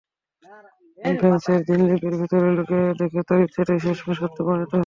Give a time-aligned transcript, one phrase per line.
[0.97, 4.79] An ফ্রাঙ্কের দিনলিপির ভেতরে লোকে দেখে তাঁর ইচ্ছাটাই শেষমেশ সত্যে পরিণত হয়েছে।